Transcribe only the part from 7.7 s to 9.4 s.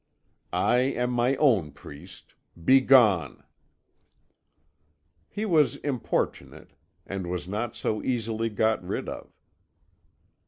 so easily got rid of.